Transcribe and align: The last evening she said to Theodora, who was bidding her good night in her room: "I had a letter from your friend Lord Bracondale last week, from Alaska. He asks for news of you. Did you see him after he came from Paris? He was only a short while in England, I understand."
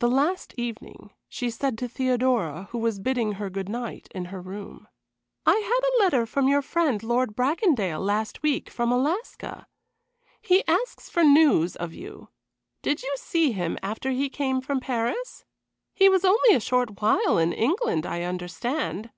The 0.00 0.08
last 0.08 0.54
evening 0.58 1.12
she 1.28 1.48
said 1.48 1.78
to 1.78 1.86
Theodora, 1.88 2.66
who 2.72 2.78
was 2.78 2.98
bidding 2.98 3.34
her 3.34 3.48
good 3.48 3.68
night 3.68 4.08
in 4.12 4.24
her 4.24 4.40
room: 4.42 4.88
"I 5.46 5.54
had 5.54 5.88
a 5.88 5.98
letter 6.02 6.26
from 6.26 6.48
your 6.48 6.62
friend 6.62 7.00
Lord 7.00 7.36
Bracondale 7.36 8.00
last 8.00 8.42
week, 8.42 8.68
from 8.68 8.90
Alaska. 8.90 9.68
He 10.40 10.66
asks 10.66 11.08
for 11.08 11.22
news 11.22 11.76
of 11.76 11.92
you. 11.94 12.28
Did 12.82 13.04
you 13.04 13.12
see 13.16 13.52
him 13.52 13.78
after 13.84 14.10
he 14.10 14.28
came 14.28 14.60
from 14.60 14.80
Paris? 14.80 15.44
He 15.94 16.08
was 16.08 16.24
only 16.24 16.54
a 16.54 16.58
short 16.60 17.00
while 17.00 17.38
in 17.38 17.52
England, 17.52 18.04
I 18.04 18.22
understand." 18.24 19.10